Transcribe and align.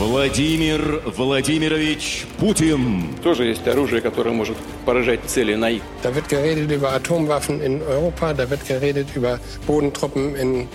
Владимир 0.00 1.02
Владимирович 1.06 2.26
Путин. 2.38 3.14
Тоже 3.22 3.46
есть 3.46 3.66
оружие, 3.66 4.02
которое 4.02 4.32
может 4.32 4.56
поражать 4.84 5.20
цели 5.26 5.54
на 5.54 5.70
их. 5.70 5.82
Da 6.02 6.14
wird 6.14 6.28
geredet 6.28 6.70
über 6.70 6.92
Atomwaffen 6.92 7.62
in 7.62 7.82
Europa, 7.82 8.34
da 8.34 8.48
wird 8.50 8.66
geredet 8.66 9.08
über 9.14 9.40
Bodentruppen 9.66 10.36
in 10.36 10.68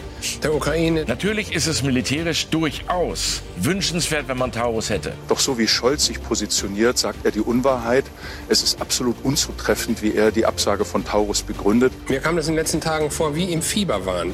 der 0.44 0.56
Ukraine. 0.56 1.06
Natürlich 1.08 1.54
ist 1.54 1.68
es 1.68 1.84
militärisch 1.84 2.48
durchaus 2.48 3.44
wünschenswert, 3.58 4.28
wenn 4.28 4.38
man 4.38 4.52
Taurus 4.52 4.90
hätte. 4.90 5.14
Doch 5.28 5.40
so 5.40 5.58
wie 5.58 5.68
Scholz 5.68 6.06
sich 6.06 6.22
positioniert, 6.22 6.98
sagt 6.98 7.24
er 7.24 7.32
die 7.32 7.42
Unwahrheit. 7.42 8.06
Es 8.50 8.64
ist 8.64 8.82
absolut 8.82 9.18
unzutreffend, 9.24 10.02
wie 10.02 10.16
er 10.16 10.32
die 10.32 10.46
Absage 10.46 10.84
von 10.84 11.06
Taurus 11.06 11.44
begründet. 11.44 11.94
Mir 12.10 12.20
kam 12.20 12.36
das 12.36 12.48
in 12.48 12.54
den 12.54 12.60
letzten 12.60 12.82
Tagen 12.82 13.12
vor 13.12 13.36
wie 13.36 13.54
im 13.54 13.62
Fieberwahn. 13.62 14.34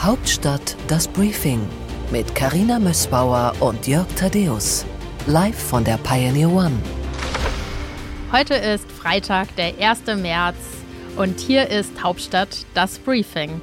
Hauptstadt 0.00 0.76
das 0.86 1.08
Briefing 1.08 1.60
mit 2.13 2.35
Karina 2.35 2.77
Mössbauer 2.77 3.55
und 3.59 3.87
Jörg 3.87 4.05
Thaddeus. 4.15 4.85
Live 5.25 5.57
von 5.57 5.83
der 5.83 5.97
Pioneer 5.97 6.47
One. 6.47 6.77
Heute 8.31 8.53
ist 8.53 8.91
Freitag, 8.91 9.55
der 9.55 9.73
1. 9.79 10.05
März 10.21 10.55
und 11.17 11.39
hier 11.39 11.71
ist 11.71 12.03
Hauptstadt 12.03 12.67
das 12.75 12.99
Briefing. 12.99 13.59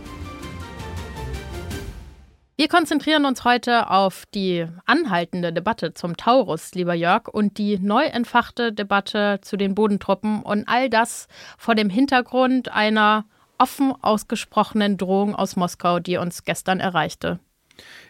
Wir 2.57 2.67
konzentrieren 2.67 3.25
uns 3.25 3.45
heute 3.45 3.89
auf 3.89 4.25
die 4.35 4.67
anhaltende 4.85 5.53
Debatte 5.53 5.95
zum 5.95 6.17
Taurus, 6.17 6.75
lieber 6.75 6.95
Jörg, 6.95 7.29
und 7.29 7.57
die 7.57 7.79
neu 7.79 8.03
entfachte 8.03 8.73
Debatte 8.73 9.39
zu 9.43 9.59
den 9.59 9.77
Bodentruppen 9.77 10.43
und 10.43 10.67
all 10.67 10.91
das 10.91 11.29
vor 11.57 11.77
dem 11.77 11.89
Hintergrund 11.89 12.73
einer 12.73 13.27
offen 13.59 13.95
ausgesprochenen 14.03 14.97
Drohung 14.97 15.37
aus 15.37 15.55
Moskau, 15.55 16.01
die 16.01 16.17
uns 16.17 16.43
gestern 16.43 16.81
erreichte. 16.81 17.39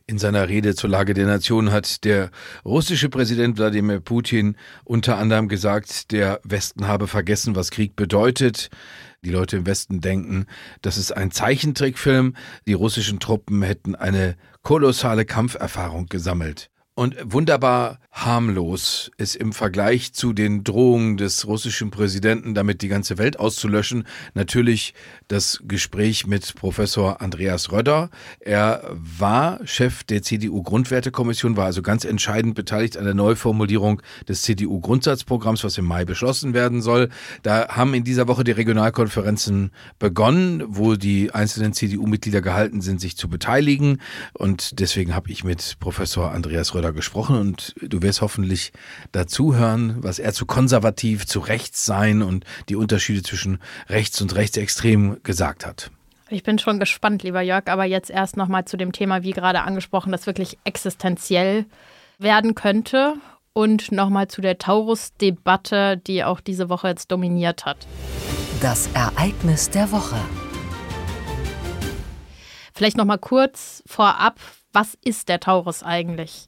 In 0.06 0.18
seiner 0.18 0.48
Rede 0.48 0.74
zur 0.74 0.90
Lage 0.90 1.14
der 1.14 1.26
Nation 1.26 1.70
hat 1.70 2.04
der 2.04 2.30
russische 2.64 3.08
Präsident 3.08 3.58
Wladimir 3.58 4.00
Putin 4.00 4.56
unter 4.84 5.18
anderem 5.18 5.48
gesagt, 5.48 6.10
der 6.10 6.40
Westen 6.42 6.88
habe 6.88 7.06
vergessen, 7.06 7.54
was 7.54 7.70
Krieg 7.70 7.94
bedeutet. 7.94 8.70
Die 9.22 9.30
Leute 9.30 9.58
im 9.58 9.66
Westen 9.66 10.00
denken, 10.00 10.46
das 10.82 10.96
ist 10.96 11.12
ein 11.12 11.30
Zeichentrickfilm. 11.30 12.34
Die 12.66 12.72
russischen 12.72 13.20
Truppen 13.20 13.62
hätten 13.62 13.94
eine 13.94 14.36
kolossale 14.62 15.24
Kampferfahrung 15.24 16.06
gesammelt. 16.06 16.70
Und 17.00 17.16
wunderbar 17.24 17.98
harmlos 18.12 19.10
ist 19.16 19.36
im 19.36 19.52
Vergleich 19.52 20.12
zu 20.12 20.34
den 20.34 20.64
Drohungen 20.64 21.16
des 21.16 21.46
russischen 21.46 21.90
Präsidenten, 21.90 22.54
damit 22.54 22.82
die 22.82 22.88
ganze 22.88 23.16
Welt 23.16 23.38
auszulöschen, 23.38 24.04
natürlich 24.34 24.92
das 25.28 25.62
Gespräch 25.66 26.26
mit 26.26 26.54
Professor 26.56 27.22
Andreas 27.22 27.72
Röder. 27.72 28.10
Er 28.40 28.82
war 28.92 29.60
Chef 29.64 30.02
der 30.04 30.22
CDU-Grundwertekommission, 30.22 31.56
war 31.56 31.66
also 31.66 31.80
ganz 31.80 32.04
entscheidend 32.04 32.54
beteiligt 32.54 32.98
an 32.98 33.04
der 33.04 33.14
Neuformulierung 33.14 34.02
des 34.28 34.42
CDU-Grundsatzprogramms, 34.42 35.64
was 35.64 35.78
im 35.78 35.86
Mai 35.86 36.04
beschlossen 36.04 36.52
werden 36.52 36.82
soll. 36.82 37.08
Da 37.42 37.68
haben 37.68 37.94
in 37.94 38.04
dieser 38.04 38.28
Woche 38.28 38.44
die 38.44 38.50
Regionalkonferenzen 38.50 39.70
begonnen, 39.98 40.64
wo 40.66 40.96
die 40.96 41.30
einzelnen 41.32 41.72
CDU-Mitglieder 41.72 42.42
gehalten 42.42 42.82
sind, 42.82 43.00
sich 43.00 43.16
zu 43.16 43.28
beteiligen. 43.30 44.02
Und 44.34 44.80
deswegen 44.80 45.14
habe 45.14 45.30
ich 45.30 45.44
mit 45.44 45.76
Professor 45.80 46.32
Andreas 46.32 46.74
Röder 46.74 46.89
gesprochen 46.92 47.36
und 47.36 47.74
du 47.80 48.02
wirst 48.02 48.20
hoffentlich 48.20 48.72
dazuhören, 49.12 49.96
was 50.02 50.18
er 50.18 50.32
zu 50.32 50.46
konservativ, 50.46 51.26
zu 51.26 51.40
rechts 51.40 51.84
sein 51.84 52.22
und 52.22 52.44
die 52.68 52.76
Unterschiede 52.76 53.22
zwischen 53.22 53.58
rechts 53.88 54.20
und 54.20 54.34
rechtsextrem 54.34 55.18
gesagt 55.22 55.66
hat. 55.66 55.90
Ich 56.28 56.44
bin 56.44 56.58
schon 56.58 56.78
gespannt, 56.78 57.24
lieber 57.24 57.40
Jörg, 57.40 57.66
aber 57.66 57.84
jetzt 57.84 58.08
erst 58.08 58.36
nochmal 58.36 58.64
zu 58.64 58.76
dem 58.76 58.92
Thema, 58.92 59.24
wie 59.24 59.32
gerade 59.32 59.62
angesprochen, 59.62 60.12
das 60.12 60.26
wirklich 60.26 60.58
existenziell 60.64 61.66
werden 62.18 62.54
könnte 62.54 63.14
und 63.52 63.90
nochmal 63.90 64.28
zu 64.28 64.40
der 64.40 64.58
Taurus-Debatte, 64.58 65.96
die 65.96 66.22
auch 66.22 66.40
diese 66.40 66.68
Woche 66.68 66.88
jetzt 66.88 67.10
dominiert 67.10 67.66
hat. 67.66 67.78
Das 68.60 68.88
Ereignis 68.94 69.70
der 69.70 69.90
Woche. 69.90 70.16
Vielleicht 72.74 72.96
nochmal 72.96 73.18
kurz 73.18 73.82
vorab, 73.86 74.38
was 74.72 74.96
ist 75.04 75.28
der 75.28 75.40
Taurus 75.40 75.82
eigentlich? 75.82 76.46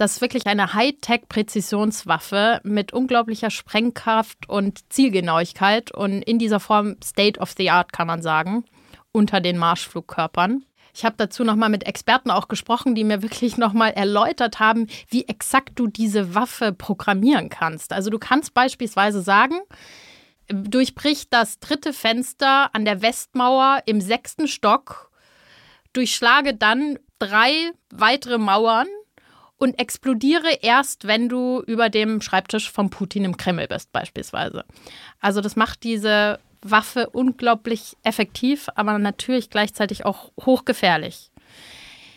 Das 0.00 0.12
ist 0.12 0.20
wirklich 0.22 0.46
eine 0.46 0.72
Hightech-Präzisionswaffe 0.72 2.62
mit 2.62 2.94
unglaublicher 2.94 3.50
Sprengkraft 3.50 4.48
und 4.48 4.90
Zielgenauigkeit 4.90 5.94
und 5.94 6.22
in 6.22 6.38
dieser 6.38 6.58
Form 6.58 6.96
State 7.04 7.38
of 7.38 7.52
the 7.58 7.68
Art, 7.68 7.92
kann 7.92 8.06
man 8.06 8.22
sagen, 8.22 8.64
unter 9.12 9.42
den 9.42 9.58
Marschflugkörpern. 9.58 10.64
Ich 10.94 11.04
habe 11.04 11.16
dazu 11.18 11.44
nochmal 11.44 11.68
mit 11.68 11.86
Experten 11.86 12.30
auch 12.30 12.48
gesprochen, 12.48 12.94
die 12.94 13.04
mir 13.04 13.20
wirklich 13.20 13.58
nochmal 13.58 13.90
erläutert 13.90 14.58
haben, 14.58 14.86
wie 15.10 15.28
exakt 15.28 15.78
du 15.78 15.86
diese 15.86 16.34
Waffe 16.34 16.72
programmieren 16.72 17.50
kannst. 17.50 17.92
Also 17.92 18.08
du 18.08 18.18
kannst 18.18 18.54
beispielsweise 18.54 19.20
sagen, 19.20 19.60
durchbricht 20.48 21.30
das 21.30 21.60
dritte 21.60 21.92
Fenster 21.92 22.74
an 22.74 22.86
der 22.86 23.02
Westmauer 23.02 23.82
im 23.84 24.00
sechsten 24.00 24.48
Stock, 24.48 25.10
durchschlage 25.92 26.54
dann 26.54 26.98
drei 27.18 27.52
weitere 27.90 28.38
Mauern 28.38 28.86
und 29.60 29.78
explodiere 29.78 30.58
erst, 30.62 31.06
wenn 31.06 31.28
du 31.28 31.62
über 31.66 31.90
dem 31.90 32.22
Schreibtisch 32.22 32.70
von 32.70 32.88
Putin 32.88 33.24
im 33.24 33.36
Kreml 33.36 33.68
bist, 33.68 33.92
beispielsweise. 33.92 34.64
Also 35.20 35.42
das 35.42 35.54
macht 35.54 35.84
diese 35.84 36.40
Waffe 36.62 37.10
unglaublich 37.10 37.96
effektiv, 38.02 38.68
aber 38.74 38.98
natürlich 38.98 39.50
gleichzeitig 39.50 40.04
auch 40.06 40.32
hochgefährlich. 40.40 41.30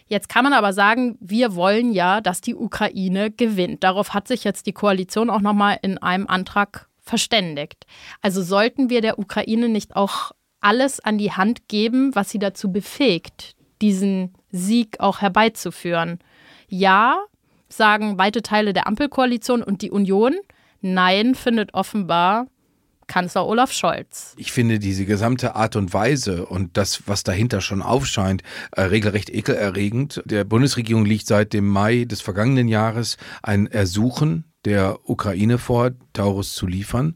Jetzt 0.07 0.29
kann 0.29 0.45
man 0.45 0.53
aber 0.53 0.73
sagen, 0.73 1.17
wir 1.19 1.55
wollen 1.55 1.91
ja, 1.91 2.21
dass 2.21 2.39
die 2.39 2.55
Ukraine 2.55 3.29
gewinnt. 3.29 3.83
Darauf 3.83 4.13
hat 4.13 4.27
sich 4.27 4.43
jetzt 4.45 4.65
die 4.65 4.73
Koalition 4.73 5.29
auch 5.29 5.41
nochmal 5.41 5.79
in 5.81 5.97
einem 5.97 6.27
Antrag 6.27 6.87
verständigt. 7.01 7.85
Also 8.21 8.41
sollten 8.41 8.89
wir 8.89 9.01
der 9.01 9.19
Ukraine 9.19 9.67
nicht 9.67 9.97
auch 9.97 10.31
alles 10.61 11.01
an 11.01 11.17
die 11.17 11.33
Hand 11.33 11.67
geben, 11.67 12.15
was 12.15 12.29
sie 12.29 12.39
dazu 12.39 12.71
befähigt, 12.71 13.55
diesen 13.81 14.33
Sieg 14.49 15.01
auch 15.01 15.19
herbeizuführen. 15.19 16.19
Ja, 16.69 17.25
sagen 17.77 18.17
weite 18.17 18.41
Teile 18.41 18.73
der 18.73 18.87
Ampelkoalition 18.87 19.63
und 19.63 19.81
die 19.81 19.91
Union. 19.91 20.35
Nein, 20.81 21.35
findet 21.35 21.73
offenbar 21.73 22.47
Kanzler 23.07 23.45
Olaf 23.45 23.71
Scholz. 23.71 24.33
Ich 24.37 24.51
finde 24.51 24.79
diese 24.79 25.05
gesamte 25.05 25.55
Art 25.55 25.75
und 25.75 25.93
Weise 25.93 26.45
und 26.45 26.77
das, 26.77 27.03
was 27.05 27.23
dahinter 27.23 27.61
schon 27.61 27.81
aufscheint, 27.81 28.43
äh, 28.71 28.81
regelrecht 28.81 29.29
ekelerregend. 29.29 30.21
Der 30.25 30.43
Bundesregierung 30.43 31.05
liegt 31.05 31.27
seit 31.27 31.53
dem 31.53 31.67
Mai 31.67 32.05
des 32.05 32.21
vergangenen 32.21 32.67
Jahres 32.67 33.17
ein 33.41 33.67
Ersuchen 33.67 34.45
der 34.65 35.09
Ukraine 35.09 35.57
vor, 35.57 35.91
Taurus 36.13 36.53
zu 36.53 36.67
liefern. 36.67 37.15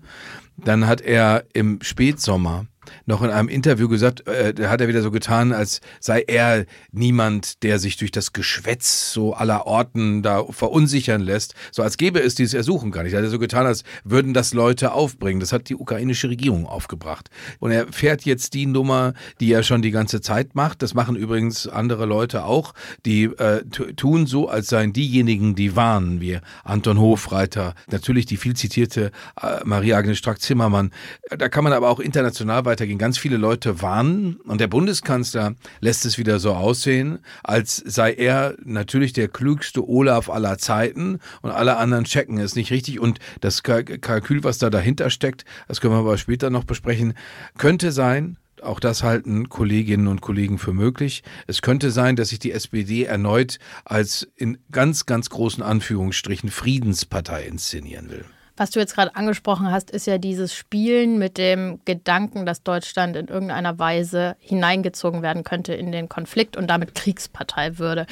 Dann 0.58 0.88
hat 0.88 1.02
er 1.02 1.46
im 1.54 1.80
Spätsommer 1.82 2.66
noch 3.06 3.22
in 3.22 3.30
einem 3.30 3.50
Interview 3.50 3.88
gesagt, 3.88 4.28
äh, 4.28 4.54
da 4.54 4.70
hat 4.70 4.82
er 4.82 4.88
wieder 4.88 5.02
so 5.02 5.12
getan, 5.12 5.54
als 5.54 5.82
sei 6.00 6.24
er 6.28 6.66
niemand, 6.92 7.64
der 7.64 7.80
sich 7.80 7.98
durch 7.98 8.12
das 8.12 8.34
Geschwätz 8.34 9.12
so 9.12 9.34
aller 9.34 9.66
Orten 9.66 10.24
da 10.24 10.44
verunsichern 10.50 11.22
lässt. 11.22 11.54
So 11.72 11.84
als 11.84 11.98
gäbe 11.98 12.20
es 12.20 12.36
dieses 12.36 12.54
Ersuchen 12.54 12.92
gar 12.92 13.04
nicht. 13.04 13.14
Er 13.14 13.22
hat 13.22 13.30
so 13.30 13.40
getan, 13.40 13.66
als 13.66 13.84
würden 14.04 14.34
das 14.34 14.54
Leute 14.54 14.92
aufbringen. 14.94 15.40
Das 15.40 15.52
hat 15.52 15.70
die 15.70 15.76
ukrainische 15.76 16.30
Regierung 16.30 16.66
aufgebracht. 16.66 17.30
Und 17.60 17.72
er 17.72 17.88
fährt 17.92 18.24
jetzt 18.24 18.54
die 18.54 18.66
Nummer, 18.66 19.14
die 19.40 19.52
er 19.52 19.64
schon 19.64 19.82
die 19.82 19.92
ganze 19.92 20.22
Zeit 20.22 20.56
macht. 20.56 20.82
Das 20.82 20.94
machen 20.94 21.16
übrigens 21.16 21.68
andere 21.68 22.06
Leute 22.06 22.46
auch. 22.46 22.74
Die 23.06 23.26
äh, 23.26 23.64
tun 23.66 24.28
so, 24.28 24.50
als 24.50 24.68
seien 24.68 24.94
diejenigen, 24.94 25.56
die 25.56 25.76
warnen, 25.76 26.22
wie 26.22 26.40
Anton 26.64 27.00
Hofreiter, 27.00 27.74
natürlich 27.90 28.26
die 28.26 28.38
viel 28.38 28.56
zitierte 28.56 29.12
äh, 29.42 29.60
Maria-Agnes 29.64 30.18
Strack-Zimmermann. 30.18 30.92
Da 31.30 31.50
kann 31.50 31.64
man 31.64 31.74
aber 31.74 31.90
auch 31.90 32.00
international 32.00 32.66
weiter 32.66 32.77
weitergehen. 32.78 33.00
Ganz 33.00 33.18
viele 33.18 33.38
Leute 33.38 33.82
warnen 33.82 34.36
und 34.46 34.62
der 34.62 34.68
Bundeskanzler 34.68 35.56
lässt 35.80 36.06
es 36.06 36.20
wieder 36.20 36.40
so 36.40 36.54
aussehen, 36.54 37.20
als 37.44 37.78
sei 37.78 38.14
er 38.14 38.56
natürlich 38.64 39.14
der 39.14 39.28
klügste 39.28 39.88
Olaf 39.88 40.30
aller 40.30 40.60
Zeiten 40.60 41.20
und 41.42 41.50
alle 41.52 41.78
anderen 41.78 42.04
checken 42.04 42.38
es 42.38 42.56
nicht 42.56 42.72
richtig. 42.72 43.00
Und 43.00 43.20
das 43.42 43.64
Kalkül, 43.64 44.44
was 44.44 44.60
da 44.60 44.70
dahinter 44.70 45.10
steckt, 45.10 45.44
das 45.68 45.82
können 45.82 45.94
wir 45.94 46.00
aber 46.00 46.18
später 46.20 46.52
noch 46.52 46.66
besprechen, 46.66 47.16
könnte 47.58 47.92
sein, 47.92 48.38
auch 48.62 48.80
das 48.80 49.02
halten 49.04 49.50
Kolleginnen 49.50 50.08
und 50.08 50.22
Kollegen 50.22 50.60
für 50.60 50.74
möglich. 50.74 51.24
Es 51.48 51.62
könnte 51.62 51.90
sein, 51.90 52.16
dass 52.16 52.30
sich 52.30 52.40
die 52.40 52.52
SPD 52.52 53.04
erneut 53.04 53.58
als 53.86 54.28
in 54.36 54.58
ganz, 54.72 55.06
ganz 55.06 55.30
großen 55.30 55.64
Anführungsstrichen 55.64 56.50
Friedenspartei 56.52 57.44
inszenieren 57.44 58.10
will. 58.10 58.26
Was 58.58 58.72
du 58.72 58.80
jetzt 58.80 58.96
gerade 58.96 59.16
angesprochen 59.16 59.72
hast, 59.72 59.92
ist 59.92 60.08
ja 60.08 60.18
dieses 60.18 60.56
Spielen 60.56 61.20
mit 61.20 61.38
dem 61.38 61.80
Gedanken, 61.86 62.48
dass 62.48 62.64
Deutschland 62.64 63.16
in 63.16 63.28
irgendeiner 63.28 63.78
Weise 63.78 64.36
hineingezogen 64.40 65.22
werden 65.22 65.44
könnte 65.44 65.76
in 65.76 65.92
den 65.92 66.10
Konflikt 66.10 66.58
und 66.58 66.68
damit 66.68 66.96
Kriegspartei 66.96 67.78
würde. 67.78 68.08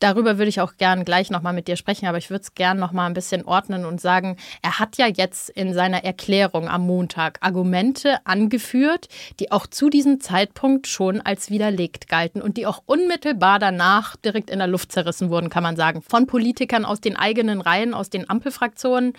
darüber 0.00 0.38
würde 0.38 0.48
ich 0.48 0.60
auch 0.62 0.78
gern 0.78 1.04
gleich 1.04 1.30
nochmal 1.30 1.52
mit 1.52 1.68
dir 1.68 1.76
sprechen, 1.76 2.06
aber 2.06 2.16
ich 2.16 2.30
würde 2.30 2.42
es 2.42 2.54
gern 2.54 2.78
nochmal 2.78 3.06
ein 3.06 3.14
bisschen 3.14 3.44
ordnen 3.44 3.84
und 3.84 4.00
sagen, 4.00 4.36
er 4.62 4.78
hat 4.78 4.96
ja 4.96 5.06
jetzt 5.06 5.50
in 5.50 5.74
seiner 5.74 6.04
Erklärung 6.04 6.68
am 6.68 6.86
Montag 6.86 7.38
Argumente 7.42 8.18
angeführt, 8.24 9.08
die 9.40 9.52
auch 9.52 9.66
zu 9.66 9.90
diesem 9.90 10.20
Zeitpunkt 10.20 10.86
schon 10.86 11.20
als 11.20 11.50
widerlegt 11.50 12.08
galten 12.08 12.40
und 12.40 12.56
die 12.56 12.66
auch 12.66 12.82
unmittelbar 12.86 13.58
danach 13.58 14.16
direkt 14.16 14.48
in 14.48 14.58
der 14.58 14.68
Luft 14.68 14.90
zerrissen 14.90 15.28
wurden, 15.28 15.50
kann 15.50 15.62
man 15.62 15.76
sagen, 15.76 16.00
von 16.00 16.26
Politikern 16.26 16.86
aus 16.86 17.00
den 17.00 17.16
eigenen 17.16 17.60
Reihen, 17.60 17.92
aus 17.92 18.08
den 18.08 18.28
Ampelfraktionen. 18.28 19.12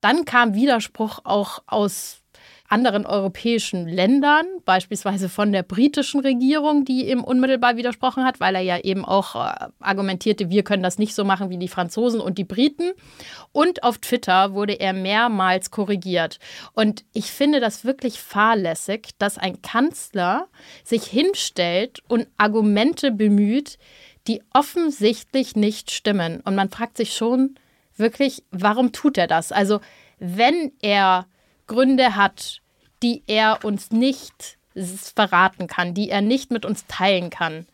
Dann 0.00 0.24
kam 0.24 0.54
Widerspruch 0.54 1.20
auch 1.24 1.62
aus 1.66 2.22
anderen 2.68 3.06
europäischen 3.06 3.88
Ländern, 3.88 4.46
beispielsweise 4.64 5.28
von 5.28 5.52
der 5.52 5.62
britischen 5.62 6.20
Regierung, 6.20 6.84
die 6.84 7.08
ihm 7.10 7.24
unmittelbar 7.24 7.76
widersprochen 7.76 8.24
hat, 8.24 8.40
weil 8.40 8.54
er 8.54 8.60
ja 8.60 8.78
eben 8.78 9.04
auch 9.04 9.34
äh, 9.34 9.68
argumentierte, 9.80 10.50
wir 10.50 10.62
können 10.62 10.82
das 10.82 10.98
nicht 10.98 11.14
so 11.14 11.24
machen 11.24 11.48
wie 11.48 11.56
die 11.56 11.68
Franzosen 11.68 12.20
und 12.20 12.36
die 12.36 12.44
Briten. 12.44 12.92
Und 13.52 13.82
auf 13.82 13.98
Twitter 13.98 14.52
wurde 14.52 14.74
er 14.74 14.92
mehrmals 14.92 15.70
korrigiert. 15.70 16.38
Und 16.74 17.04
ich 17.14 17.30
finde 17.30 17.60
das 17.60 17.84
wirklich 17.84 18.20
fahrlässig, 18.20 19.10
dass 19.18 19.38
ein 19.38 19.62
Kanzler 19.62 20.48
sich 20.84 21.04
hinstellt 21.04 22.02
und 22.06 22.28
Argumente 22.36 23.10
bemüht, 23.12 23.78
die 24.26 24.42
offensichtlich 24.52 25.56
nicht 25.56 25.90
stimmen. 25.90 26.40
Und 26.44 26.54
man 26.54 26.68
fragt 26.68 26.98
sich 26.98 27.14
schon 27.14 27.58
wirklich, 27.98 28.44
warum 28.50 28.92
tut 28.92 29.18
er 29.18 29.26
das? 29.26 29.52
Also 29.52 29.80
wenn 30.18 30.72
er 30.80 31.26
Gründe 31.66 32.16
hat, 32.16 32.60
die 33.02 33.22
er 33.26 33.64
uns 33.64 33.90
nicht 33.90 34.58
verraten 35.14 35.66
kann, 35.66 35.94
die 35.94 36.10
er 36.10 36.20
nicht 36.20 36.50
mit 36.50 36.64
uns 36.64 36.86
teilen 36.86 37.30
kann, 37.30 37.66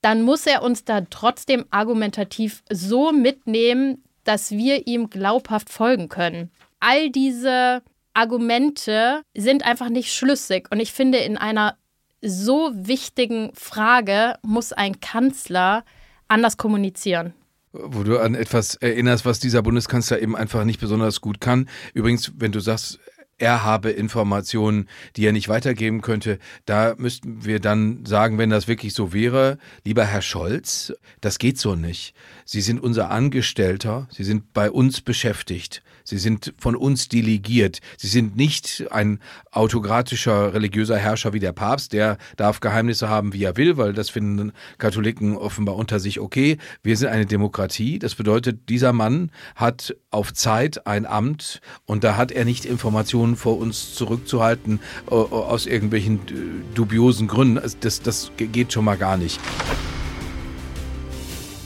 dann 0.00 0.22
muss 0.22 0.46
er 0.46 0.62
uns 0.62 0.84
da 0.84 1.02
trotzdem 1.08 1.64
argumentativ 1.70 2.62
so 2.70 3.12
mitnehmen, 3.12 4.02
dass 4.24 4.50
wir 4.50 4.86
ihm 4.86 5.10
glaubhaft 5.10 5.70
folgen 5.70 6.08
können. 6.08 6.50
All 6.80 7.10
diese 7.10 7.82
Argumente 8.14 9.22
sind 9.34 9.64
einfach 9.64 9.88
nicht 9.88 10.12
schlüssig. 10.12 10.68
Und 10.70 10.80
ich 10.80 10.92
finde, 10.92 11.18
in 11.18 11.36
einer 11.36 11.76
so 12.20 12.70
wichtigen 12.74 13.52
Frage 13.54 14.36
muss 14.42 14.72
ein 14.72 15.00
Kanzler 15.00 15.84
anders 16.28 16.56
kommunizieren 16.56 17.34
wo 17.72 18.02
du 18.02 18.18
an 18.18 18.34
etwas 18.34 18.74
erinnerst, 18.76 19.24
was 19.24 19.40
dieser 19.40 19.62
Bundeskanzler 19.62 20.20
eben 20.20 20.36
einfach 20.36 20.64
nicht 20.64 20.80
besonders 20.80 21.20
gut 21.20 21.40
kann. 21.40 21.68
Übrigens, 21.94 22.32
wenn 22.36 22.52
du 22.52 22.60
sagst, 22.60 23.00
er 23.38 23.64
habe 23.64 23.90
Informationen, 23.90 24.88
die 25.16 25.26
er 25.26 25.32
nicht 25.32 25.48
weitergeben 25.48 26.00
könnte. 26.00 26.38
Da 26.64 26.94
müssten 26.96 27.44
wir 27.44 27.58
dann 27.58 28.06
sagen, 28.06 28.38
wenn 28.38 28.50
das 28.50 28.68
wirklich 28.68 28.94
so 28.94 29.12
wäre, 29.12 29.58
lieber 29.84 30.04
Herr 30.04 30.22
Scholz, 30.22 30.92
das 31.20 31.38
geht 31.38 31.58
so 31.58 31.74
nicht. 31.74 32.14
Sie 32.44 32.60
sind 32.60 32.80
unser 32.80 33.10
Angestellter, 33.10 34.06
Sie 34.12 34.22
sind 34.22 34.52
bei 34.52 34.70
uns 34.70 35.00
beschäftigt. 35.00 35.82
Sie 36.04 36.18
sind 36.18 36.54
von 36.58 36.76
uns 36.76 37.08
delegiert. 37.08 37.80
Sie 37.96 38.08
sind 38.08 38.36
nicht 38.36 38.84
ein 38.90 39.20
autokratischer 39.50 40.54
religiöser 40.54 40.96
Herrscher 40.96 41.32
wie 41.32 41.40
der 41.40 41.52
Papst, 41.52 41.92
der 41.92 42.18
darf 42.36 42.60
Geheimnisse 42.60 43.08
haben, 43.08 43.32
wie 43.32 43.44
er 43.44 43.56
will, 43.56 43.76
weil 43.76 43.92
das 43.92 44.10
finden 44.10 44.52
Katholiken 44.78 45.36
offenbar 45.36 45.76
unter 45.76 46.00
sich 46.00 46.20
okay. 46.20 46.58
Wir 46.82 46.96
sind 46.96 47.08
eine 47.08 47.26
Demokratie. 47.26 47.98
Das 47.98 48.14
bedeutet, 48.14 48.68
dieser 48.68 48.92
Mann 48.92 49.30
hat 49.54 49.94
auf 50.10 50.32
Zeit 50.32 50.86
ein 50.86 51.06
Amt 51.06 51.60
und 51.86 52.04
da 52.04 52.16
hat 52.16 52.32
er 52.32 52.44
nicht 52.44 52.64
Informationen 52.64 53.36
vor 53.36 53.58
uns 53.58 53.94
zurückzuhalten 53.94 54.80
äh, 55.10 55.14
aus 55.14 55.66
irgendwelchen 55.66 56.16
äh, 56.16 56.74
dubiosen 56.74 57.28
Gründen. 57.28 57.58
Also 57.58 57.76
das, 57.80 58.02
das 58.02 58.30
geht 58.36 58.72
schon 58.72 58.84
mal 58.84 58.96
gar 58.96 59.16
nicht. 59.16 59.40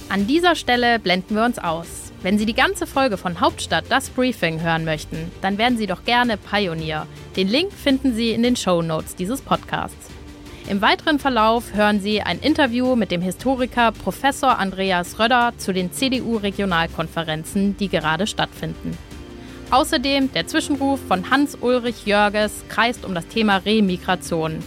An 0.09 0.27
dieser 0.27 0.55
Stelle 0.55 0.99
blenden 0.99 1.35
wir 1.35 1.45
uns 1.45 1.59
aus. 1.59 2.06
Wenn 2.23 2.39
Sie 2.39 2.47
die 2.47 2.55
ganze 2.55 2.87
Folge 2.87 3.17
von 3.17 3.41
Hauptstadt 3.41 3.85
das 3.89 4.09
Briefing 4.09 4.63
hören 4.63 4.85
möchten, 4.85 5.31
dann 5.43 5.59
werden 5.59 5.79
Sie 5.79 5.87
doch 5.87 6.05
gerne 6.05 6.37
Pionier. 6.37 7.07
Den 7.37 7.49
Link 7.49 7.73
finden 7.73 8.15
Sie 8.15 8.31
in 8.31 8.43
den 8.43 8.57
Show 8.57 8.83
Notes 8.83 9.15
dieses 9.15 9.43
Podcasts. 9.43 10.11
Im 10.69 10.81
weiteren 10.81 11.21
Verlauf 11.21 11.75
hören 11.75 12.01
Sie 12.01 12.23
ein 12.23 12.41
Interview 12.41 12.97
mit 12.97 13.13
dem 13.13 13.21
Historiker 13.21 13.93
Professor 13.93 14.59
Andreas 14.59 15.19
Röder 15.21 15.53
zu 15.59 15.73
den 15.73 15.93
CDU-Regionalkonferenzen, 15.93 17.77
die 17.77 17.89
gerade 17.89 18.27
stattfinden. 18.27 18.99
Außerdem 19.71 20.33
der 20.33 20.47
Zwischenruf 20.47 20.99
von 21.07 21.31
Hans-Ulrich 21.31 22.07
Jörges 22.07 22.65
kreist 22.69 23.05
um 23.05 23.15
das 23.15 23.29
Thema 23.29 23.59
Remigration. 23.59 24.59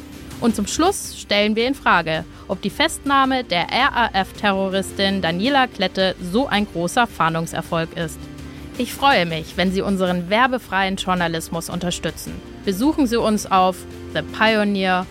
Und 0.41 0.55
zum 0.55 0.67
Schluss 0.67 1.19
stellen 1.19 1.55
wir 1.55 1.67
in 1.67 1.75
Frage, 1.75 2.23
ob 2.47 2.61
die 2.61 2.69
Festnahme 2.69 3.43
der 3.43 3.67
RAF-Terroristin 3.71 5.21
Daniela 5.21 5.67
Klette 5.67 6.15
so 6.31 6.47
ein 6.47 6.65
großer 6.65 7.07
Fahndungserfolg 7.07 7.97
ist. 7.97 8.19
Ich 8.77 8.93
freue 8.93 9.25
mich, 9.25 9.57
wenn 9.57 9.73
Sie 9.73 9.81
unseren 9.81 10.29
werbefreien 10.29 10.95
Journalismus 10.95 11.69
unterstützen. 11.69 12.33
Besuchen 12.63 13.07
Sie 13.07 13.17
uns 13.17 13.51
auf 13.51 13.75
thepioneer.de. 14.13 15.05